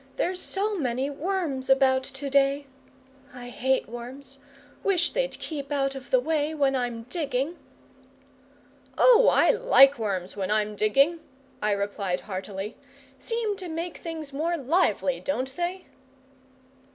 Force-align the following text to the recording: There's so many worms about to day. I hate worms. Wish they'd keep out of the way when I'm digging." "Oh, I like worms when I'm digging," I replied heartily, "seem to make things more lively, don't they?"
There's 0.15 0.39
so 0.41 0.79
many 0.79 1.11
worms 1.11 1.69
about 1.69 2.01
to 2.05 2.27
day. 2.27 2.65
I 3.35 3.49
hate 3.49 3.87
worms. 3.87 4.39
Wish 4.83 5.11
they'd 5.11 5.37
keep 5.37 5.71
out 5.71 5.93
of 5.93 6.09
the 6.09 6.19
way 6.19 6.55
when 6.55 6.75
I'm 6.75 7.03
digging." 7.03 7.59
"Oh, 8.97 9.29
I 9.31 9.51
like 9.51 9.99
worms 9.99 10.35
when 10.35 10.49
I'm 10.49 10.75
digging," 10.75 11.19
I 11.61 11.73
replied 11.73 12.21
heartily, 12.21 12.75
"seem 13.19 13.55
to 13.57 13.67
make 13.69 13.97
things 13.99 14.33
more 14.33 14.57
lively, 14.57 15.19
don't 15.19 15.55
they?" 15.55 15.85